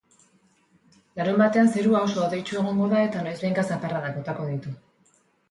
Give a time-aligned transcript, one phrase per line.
[1.19, 4.77] Larunbatean zerua oso hodeitsu egongo da eta noizbehinka zaparradak botako ditu.